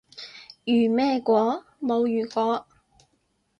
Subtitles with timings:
[0.65, 1.63] 如咩果？
[1.79, 2.65] 冇如果